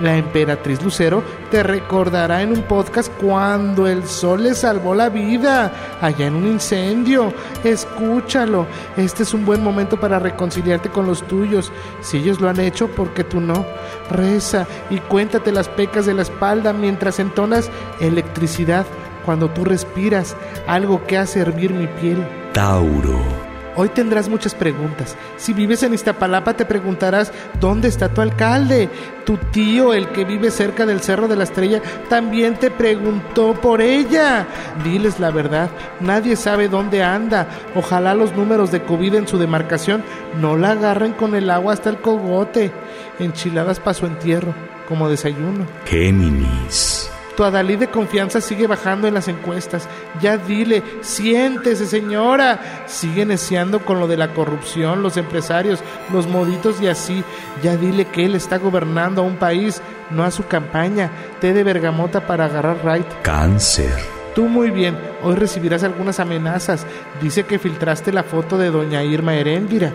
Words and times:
La 0.00 0.16
emperatriz 0.16 0.82
Lucero 0.82 1.22
te 1.50 1.62
recordará 1.62 2.42
en 2.42 2.52
un 2.52 2.62
podcast 2.62 3.10
cuando 3.20 3.86
el 3.86 4.06
sol 4.06 4.42
le 4.42 4.54
salvó 4.54 4.94
la 4.94 5.08
vida 5.08 5.72
allá 6.00 6.26
en 6.26 6.34
un 6.34 6.46
incendio. 6.46 7.32
Escúchalo. 7.64 8.66
Este 8.96 9.22
es 9.22 9.32
un 9.32 9.46
buen 9.46 9.62
momento 9.62 9.98
para 9.98 10.18
reconciliarte 10.18 10.90
con 10.90 11.06
los 11.06 11.22
tuyos. 11.22 11.72
Si 12.02 12.18
ellos 12.18 12.40
lo 12.40 12.48
han 12.48 12.60
hecho, 12.60 12.88
¿por 12.88 13.14
qué 13.14 13.24
tú 13.24 13.40
no? 13.40 13.64
Reza 14.10 14.66
y 14.90 14.98
cuéntate 14.98 15.50
las 15.50 15.68
pecas 15.68 16.04
de 16.04 16.14
la 16.14 16.22
espalda 16.22 16.72
mientras 16.72 17.18
entonas 17.18 17.70
electricidad 18.00 18.86
cuando 19.24 19.50
tú 19.50 19.64
respiras, 19.64 20.36
algo 20.68 21.04
que 21.04 21.18
hace 21.18 21.40
hervir 21.40 21.74
mi 21.74 21.88
piel. 21.88 22.24
Tauro. 22.52 23.45
Hoy 23.76 23.90
tendrás 23.90 24.28
muchas 24.28 24.54
preguntas. 24.54 25.16
Si 25.36 25.52
vives 25.52 25.82
en 25.82 25.92
Iztapalapa 25.92 26.54
te 26.54 26.64
preguntarás 26.64 27.30
dónde 27.60 27.88
está 27.88 28.08
tu 28.08 28.22
alcalde. 28.22 28.88
Tu 29.26 29.36
tío, 29.36 29.92
el 29.92 30.08
que 30.08 30.24
vive 30.24 30.50
cerca 30.50 30.86
del 30.86 31.02
Cerro 31.02 31.28
de 31.28 31.36
la 31.36 31.44
Estrella, 31.44 31.82
también 32.08 32.54
te 32.54 32.70
preguntó 32.70 33.54
por 33.54 33.82
ella. 33.82 34.46
Diles 34.82 35.20
la 35.20 35.30
verdad, 35.30 35.68
nadie 36.00 36.36
sabe 36.36 36.68
dónde 36.68 37.02
anda. 37.02 37.46
Ojalá 37.74 38.14
los 38.14 38.34
números 38.34 38.70
de 38.70 38.82
COVID 38.82 39.14
en 39.14 39.28
su 39.28 39.36
demarcación 39.36 40.02
no 40.40 40.56
la 40.56 40.70
agarren 40.70 41.12
con 41.12 41.34
el 41.34 41.50
agua 41.50 41.74
hasta 41.74 41.90
el 41.90 41.98
cogote. 41.98 42.72
Enchiladas 43.18 43.78
para 43.78 43.94
su 43.94 44.06
entierro, 44.06 44.54
como 44.88 45.08
desayuno. 45.08 45.66
Géminis. 45.84 46.95
Tu 47.36 47.44
Adalí 47.44 47.76
de 47.76 47.88
confianza 47.88 48.40
sigue 48.40 48.66
bajando 48.66 49.06
en 49.06 49.14
las 49.14 49.28
encuestas. 49.28 49.88
Ya 50.22 50.38
dile, 50.38 50.82
siéntese 51.02 51.86
señora. 51.86 52.84
Sigue 52.86 53.26
neciando 53.26 53.84
con 53.84 54.00
lo 54.00 54.08
de 54.08 54.16
la 54.16 54.32
corrupción, 54.32 55.02
los 55.02 55.16
empresarios, 55.18 55.80
los 56.12 56.26
moditos 56.26 56.80
y 56.80 56.88
así. 56.88 57.22
Ya 57.62 57.76
dile 57.76 58.06
que 58.06 58.24
él 58.24 58.34
está 58.34 58.56
gobernando 58.56 59.20
a 59.20 59.24
un 59.24 59.36
país, 59.36 59.82
no 60.10 60.24
a 60.24 60.30
su 60.30 60.46
campaña. 60.46 61.10
Té 61.40 61.52
de 61.52 61.62
bergamota 61.62 62.26
para 62.26 62.46
agarrar 62.46 62.78
right. 62.84 63.06
Cáncer. 63.22 64.15
Tú 64.36 64.50
muy 64.50 64.70
bien, 64.70 64.98
hoy 65.22 65.34
recibirás 65.34 65.82
algunas 65.82 66.20
amenazas. 66.20 66.86
Dice 67.22 67.44
que 67.44 67.58
filtraste 67.58 68.12
la 68.12 68.22
foto 68.22 68.58
de 68.58 68.70
doña 68.70 69.02
Irma 69.02 69.34
Heréndira. 69.34 69.92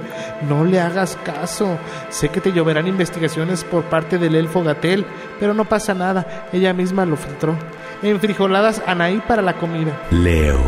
No 0.50 0.66
le 0.66 0.80
hagas 0.80 1.16
caso. 1.24 1.78
Sé 2.10 2.30
que 2.30 2.42
te 2.42 2.52
lloverán 2.52 2.88
investigaciones 2.88 3.64
por 3.64 3.84
parte 3.84 4.18
del 4.18 4.34
elfo 4.34 4.64
Gatel, 4.64 5.06
pero 5.40 5.54
no 5.54 5.66
pasa 5.66 5.94
nada. 5.94 6.48
Ella 6.52 6.74
misma 6.74 7.06
lo 7.06 7.18
filtró. 7.18 7.56
Enfrijoladas 8.02 8.82
Anaí 8.88 9.22
para 9.28 9.44
la 9.44 9.54
comida. 9.54 9.92
Leo. 10.10 10.60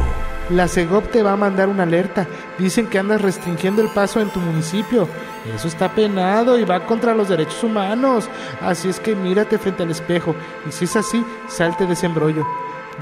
La 0.51 0.67
CEGOP 0.67 1.09
te 1.09 1.23
va 1.23 1.31
a 1.31 1.37
mandar 1.37 1.67
una 1.67 1.81
alerta. 1.81 2.27
Dicen 2.59 2.85
que 2.85 2.99
andas 2.99 3.23
restringiendo 3.23 3.81
el 3.81 3.89
paso 3.89 4.21
en 4.21 4.29
tu 4.29 4.39
municipio. 4.39 5.07
Eso 5.55 5.67
está 5.67 5.89
penado 5.89 6.59
y 6.59 6.63
va 6.63 6.85
contra 6.85 7.15
los 7.15 7.29
derechos 7.29 7.63
humanos. 7.63 8.29
Así 8.61 8.89
es 8.89 8.99
que 8.99 9.15
mírate 9.15 9.57
frente 9.57 9.81
al 9.81 9.89
espejo. 9.89 10.35
Y 10.69 10.71
si 10.71 10.85
es 10.85 10.95
así, 10.95 11.25
salte 11.47 11.87
de 11.87 11.93
ese 11.93 12.05
embrollo. 12.05 12.45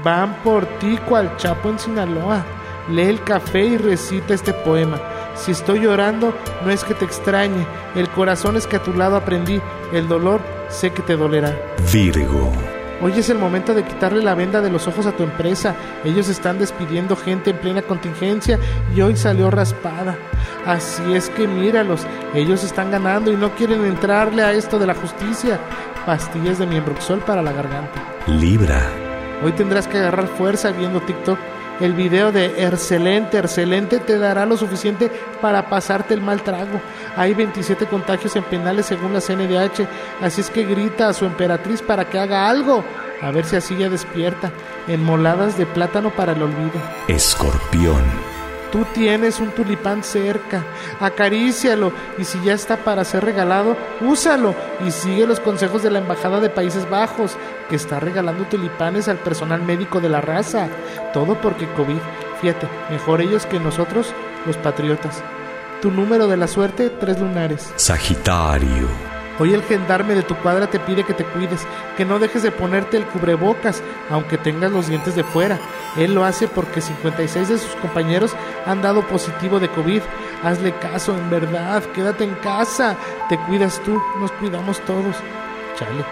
Van 0.02 0.34
por 0.42 0.66
ti 0.78 0.98
cual 1.08 1.36
chapo 1.36 1.70
en 1.70 1.78
Sinaloa. 1.78 2.44
Lee 2.90 3.02
el 3.02 3.22
café 3.22 3.64
y 3.64 3.76
recita 3.76 4.34
este 4.34 4.52
poema. 4.52 5.00
Si 5.34 5.52
estoy 5.52 5.80
llorando, 5.80 6.34
no 6.64 6.70
es 6.70 6.84
que 6.84 6.94
te 6.94 7.04
extrañe. 7.04 7.66
El 7.94 8.08
corazón 8.08 8.56
es 8.56 8.66
que 8.66 8.76
a 8.76 8.82
tu 8.82 8.92
lado 8.92 9.16
aprendí. 9.16 9.60
El 9.92 10.08
dolor 10.08 10.40
sé 10.68 10.90
que 10.90 11.02
te 11.02 11.16
dolerá. 11.16 11.56
Virgo. 11.92 12.50
Hoy 13.00 13.18
es 13.18 13.30
el 13.30 13.38
momento 13.38 13.74
de 13.74 13.82
quitarle 13.82 14.22
la 14.22 14.36
venda 14.36 14.60
de 14.60 14.70
los 14.70 14.86
ojos 14.86 15.06
a 15.06 15.12
tu 15.12 15.24
empresa. 15.24 15.74
Ellos 16.04 16.28
están 16.28 16.60
despidiendo 16.60 17.16
gente 17.16 17.50
en 17.50 17.58
plena 17.58 17.82
contingencia 17.82 18.60
y 18.94 19.00
hoy 19.00 19.16
salió 19.16 19.50
raspada. 19.50 20.16
Así 20.64 21.12
es 21.12 21.28
que 21.28 21.48
míralos, 21.48 22.06
ellos 22.32 22.62
están 22.62 22.92
ganando 22.92 23.32
y 23.32 23.36
no 23.36 23.50
quieren 23.56 23.84
entrarle 23.84 24.42
a 24.44 24.52
esto 24.52 24.78
de 24.78 24.86
la 24.86 24.94
justicia. 24.94 25.58
Pastillas 26.06 26.58
de 26.58 26.66
miembroxol 26.66 27.18
para 27.20 27.42
la 27.42 27.52
garganta. 27.52 28.04
Libra. 28.28 28.88
Hoy 29.44 29.52
tendrás 29.52 29.88
que 29.88 29.98
agarrar 29.98 30.28
fuerza 30.28 30.70
viendo 30.70 31.00
TikTok. 31.00 31.38
El 31.80 31.94
video 31.94 32.30
de 32.30 32.64
excelente, 32.64 33.38
excelente 33.38 33.98
te 33.98 34.18
dará 34.18 34.46
lo 34.46 34.56
suficiente 34.56 35.10
para 35.40 35.68
pasarte 35.68 36.14
el 36.14 36.20
mal 36.20 36.42
trago. 36.42 36.80
Hay 37.16 37.34
27 37.34 37.86
contagios 37.86 38.36
en 38.36 38.44
penales 38.44 38.86
según 38.86 39.12
la 39.12 39.20
CNDH, 39.20 39.88
así 40.20 40.42
es 40.42 40.50
que 40.50 40.64
grita 40.64 41.08
a 41.08 41.12
su 41.12 41.24
emperatriz 41.24 41.82
para 41.82 42.08
que 42.08 42.20
haga 42.20 42.48
algo. 42.48 42.84
A 43.20 43.30
ver 43.30 43.44
si 43.44 43.56
así 43.56 43.76
ya 43.76 43.88
despierta. 43.88 44.52
En 44.86 45.02
moladas 45.02 45.56
de 45.56 45.66
plátano 45.66 46.10
para 46.10 46.32
el 46.32 46.42
olvido. 46.42 46.80
Escorpión. 47.08 48.31
Tú 48.72 48.86
tienes 48.94 49.38
un 49.38 49.50
tulipán 49.50 50.02
cerca, 50.02 50.64
acarícialo 50.98 51.92
y 52.16 52.24
si 52.24 52.42
ya 52.42 52.54
está 52.54 52.78
para 52.78 53.04
ser 53.04 53.22
regalado, 53.22 53.76
úsalo 54.00 54.54
y 54.86 54.90
sigue 54.90 55.26
los 55.26 55.40
consejos 55.40 55.82
de 55.82 55.90
la 55.90 55.98
Embajada 55.98 56.40
de 56.40 56.48
Países 56.48 56.88
Bajos, 56.88 57.36
que 57.68 57.76
está 57.76 58.00
regalando 58.00 58.44
tulipanes 58.44 59.08
al 59.08 59.18
personal 59.18 59.62
médico 59.62 60.00
de 60.00 60.08
la 60.08 60.22
raza. 60.22 60.68
Todo 61.12 61.38
porque 61.38 61.70
COVID. 61.74 62.00
Fíjate, 62.40 62.66
mejor 62.90 63.20
ellos 63.20 63.44
que 63.44 63.60
nosotros, 63.60 64.14
los 64.46 64.56
patriotas. 64.56 65.22
Tu 65.82 65.90
número 65.90 66.26
de 66.26 66.38
la 66.38 66.48
suerte, 66.48 66.88
tres 66.88 67.20
lunares. 67.20 67.74
Sagitario. 67.76 69.11
Hoy 69.38 69.54
el 69.54 69.62
gendarme 69.62 70.14
de 70.14 70.22
tu 70.22 70.36
cuadra 70.36 70.66
te 70.68 70.78
pide 70.78 71.04
que 71.04 71.14
te 71.14 71.24
cuides, 71.24 71.66
que 71.96 72.04
no 72.04 72.18
dejes 72.18 72.42
de 72.42 72.50
ponerte 72.50 72.96
el 72.96 73.06
cubrebocas, 73.06 73.82
aunque 74.10 74.38
tengas 74.38 74.70
los 74.70 74.88
dientes 74.88 75.16
de 75.16 75.24
fuera. 75.24 75.58
Él 75.96 76.14
lo 76.14 76.24
hace 76.24 76.48
porque 76.48 76.80
56 76.80 77.48
de 77.48 77.58
sus 77.58 77.74
compañeros 77.76 78.34
han 78.66 78.82
dado 78.82 79.02
positivo 79.06 79.58
de 79.58 79.68
COVID. 79.68 80.02
Hazle 80.42 80.74
caso, 80.78 81.16
en 81.16 81.30
verdad, 81.30 81.82
quédate 81.94 82.24
en 82.24 82.34
casa. 82.36 82.96
Te 83.28 83.38
cuidas 83.38 83.80
tú, 83.84 84.00
nos 84.20 84.30
cuidamos 84.32 84.80
todos. 84.80 85.16
Chale, 85.78 86.04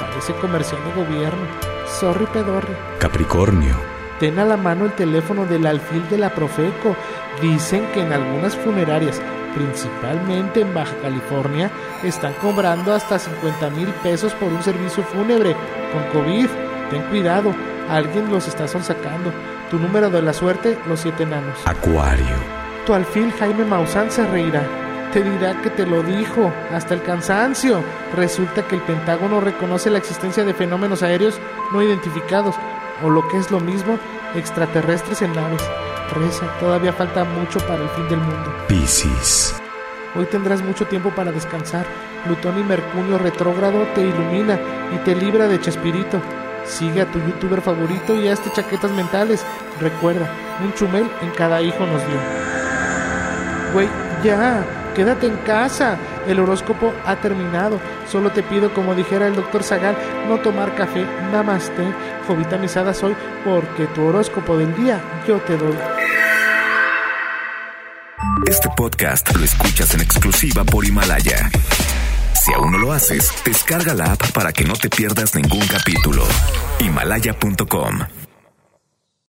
parece 0.00 0.32
comercial 0.34 0.80
de 0.84 1.04
gobierno. 1.04 1.46
Sorry, 1.86 2.26
pedorri. 2.26 2.74
Capricornio. 2.98 3.76
Ten 4.20 4.38
a 4.38 4.44
la 4.44 4.56
mano 4.56 4.86
el 4.86 4.92
teléfono 4.92 5.46
del 5.46 5.66
alfil 5.66 6.08
de 6.08 6.18
la 6.18 6.34
Profeco. 6.34 6.96
Dicen 7.40 7.86
que 7.92 8.02
en 8.02 8.12
algunas 8.12 8.56
funerarias, 8.56 9.20
principalmente 9.54 10.60
en 10.60 10.74
Baja 10.74 10.94
California, 11.02 11.70
están 12.02 12.32
cobrando 12.34 12.94
hasta 12.94 13.18
50 13.18 13.70
mil 13.70 13.88
pesos 14.02 14.32
por 14.34 14.52
un 14.52 14.62
servicio 14.62 15.02
fúnebre 15.02 15.54
con 15.92 16.22
COVID. 16.22 16.48
Ten 16.90 17.02
cuidado, 17.04 17.54
alguien 17.88 18.30
los 18.30 18.46
está 18.48 18.66
sacando. 18.68 19.32
Tu 19.70 19.78
número 19.78 20.10
de 20.10 20.22
la 20.22 20.32
suerte, 20.32 20.78
los 20.88 21.00
siete 21.00 21.24
enanos. 21.24 21.58
Acuario. 21.64 22.36
Tu 22.86 22.94
alfil 22.94 23.32
Jaime 23.32 23.64
Maussan 23.64 24.10
se 24.10 24.26
reirá. 24.26 24.62
Te 25.12 25.22
dirá 25.22 25.60
que 25.62 25.70
te 25.70 25.86
lo 25.86 26.02
dijo, 26.02 26.52
hasta 26.72 26.94
el 26.94 27.02
cansancio. 27.02 27.82
Resulta 28.14 28.66
que 28.66 28.76
el 28.76 28.82
Pentágono 28.82 29.40
reconoce 29.40 29.90
la 29.90 29.98
existencia 29.98 30.44
de 30.44 30.54
fenómenos 30.54 31.02
aéreos 31.02 31.40
no 31.72 31.82
identificados, 31.82 32.54
o 33.02 33.10
lo 33.10 33.26
que 33.28 33.38
es 33.38 33.50
lo 33.50 33.60
mismo, 33.60 33.98
extraterrestres 34.34 35.22
en 35.22 35.34
naves. 35.34 35.62
Todavía 36.58 36.92
falta 36.92 37.24
mucho 37.24 37.60
para 37.60 37.82
el 37.82 37.88
fin 37.90 38.08
del 38.08 38.18
mundo. 38.18 38.52
Piscis. 38.66 39.54
Hoy 40.14 40.26
tendrás 40.26 40.62
mucho 40.62 40.86
tiempo 40.86 41.10
para 41.10 41.32
descansar. 41.32 41.86
Plutón 42.24 42.58
y 42.58 42.64
Mercurio 42.64 43.18
retrógrado 43.18 43.86
te 43.94 44.00
ilumina 44.00 44.58
y 44.94 44.98
te 45.04 45.14
libra 45.14 45.46
de 45.46 45.60
Chespirito. 45.60 46.20
Sigue 46.64 47.02
a 47.02 47.06
tu 47.06 47.18
youtuber 47.20 47.60
favorito 47.60 48.14
y 48.14 48.28
hazte 48.28 48.50
chaquetas 48.52 48.90
mentales. 48.90 49.44
Recuerda, 49.80 50.28
un 50.62 50.72
chumel 50.74 51.08
en 51.22 51.30
cada 51.30 51.62
hijo 51.62 51.86
nos 51.86 52.04
dio. 52.06 52.18
Güey, 53.74 53.88
ya, 54.24 54.64
quédate 54.94 55.26
en 55.26 55.36
casa. 55.38 55.96
El 56.28 56.40
horóscopo 56.40 56.92
ha 57.06 57.16
terminado. 57.16 57.80
Solo 58.10 58.30
te 58.30 58.42
pido, 58.42 58.72
como 58.74 58.94
dijera 58.94 59.26
el 59.26 59.34
doctor 59.34 59.62
Zagal, 59.62 59.96
no 60.28 60.38
tomar 60.38 60.74
café. 60.76 61.04
Namaste. 61.32 61.82
Jovita 62.26 62.58
soy 62.94 63.16
porque 63.44 63.86
tu 63.94 64.06
horóscopo 64.06 64.56
del 64.58 64.74
día 64.76 65.00
yo 65.26 65.38
te 65.40 65.56
doy. 65.56 65.76
Este 68.46 68.68
podcast 68.76 69.34
lo 69.34 69.44
escuchas 69.44 69.94
en 69.94 70.02
exclusiva 70.02 70.64
por 70.64 70.84
Himalaya. 70.84 71.50
Si 72.44 72.52
aún 72.52 72.72
no 72.72 72.78
lo 72.78 72.92
haces, 72.92 73.32
descarga 73.44 73.94
la 73.94 74.12
app 74.12 74.32
para 74.32 74.52
que 74.52 74.64
no 74.64 74.74
te 74.74 74.88
pierdas 74.88 75.34
ningún 75.34 75.66
capítulo. 75.66 76.24
Himalaya.com 76.80 78.17